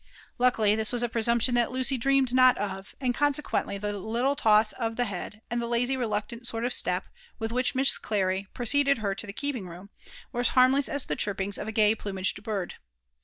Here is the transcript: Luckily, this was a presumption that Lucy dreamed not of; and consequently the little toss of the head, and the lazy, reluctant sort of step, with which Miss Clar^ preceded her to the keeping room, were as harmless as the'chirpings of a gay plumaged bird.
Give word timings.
Luckily, 0.39 0.75
this 0.75 0.91
was 0.91 1.03
a 1.03 1.09
presumption 1.09 1.53
that 1.53 1.69
Lucy 1.71 1.95
dreamed 1.95 2.33
not 2.33 2.57
of; 2.57 2.95
and 2.99 3.13
consequently 3.13 3.77
the 3.77 3.93
little 3.95 4.35
toss 4.35 4.71
of 4.71 4.95
the 4.95 5.05
head, 5.05 5.43
and 5.51 5.61
the 5.61 5.67
lazy, 5.67 5.95
reluctant 5.95 6.47
sort 6.47 6.65
of 6.65 6.73
step, 6.73 7.05
with 7.37 7.51
which 7.51 7.75
Miss 7.75 7.99
Clar^ 7.99 8.47
preceded 8.55 8.97
her 8.97 9.13
to 9.13 9.27
the 9.27 9.31
keeping 9.31 9.67
room, 9.67 9.91
were 10.31 10.41
as 10.41 10.49
harmless 10.57 10.89
as 10.89 11.05
the'chirpings 11.05 11.59
of 11.59 11.67
a 11.67 11.71
gay 11.71 11.93
plumaged 11.93 12.41
bird. 12.41 12.77